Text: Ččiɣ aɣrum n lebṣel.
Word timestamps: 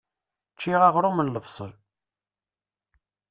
Ččiɣ 0.55 0.81
aɣrum 0.87 1.19
n 1.25 1.31
lebṣel. 1.35 1.71